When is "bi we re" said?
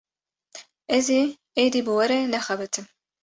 1.85-2.19